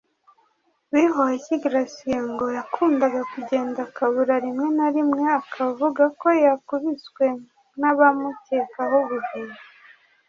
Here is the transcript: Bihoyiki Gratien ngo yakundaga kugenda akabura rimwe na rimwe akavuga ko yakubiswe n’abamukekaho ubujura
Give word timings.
Bihoyiki 0.93 1.55
Gratien 1.63 2.23
ngo 2.33 2.45
yakundaga 2.57 3.21
kugenda 3.31 3.79
akabura 3.87 4.35
rimwe 4.45 4.67
na 4.77 4.87
rimwe 4.95 5.23
akavuga 5.39 6.03
ko 6.19 6.27
yakubiswe 6.45 7.25
n’abamukekaho 7.79 8.97
ubujura 9.05 9.55